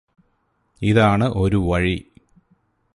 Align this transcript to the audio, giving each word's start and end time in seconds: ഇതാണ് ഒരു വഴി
ഇതാണ് 0.81 1.25
ഒരു 1.35 1.57
വഴി 1.67 1.97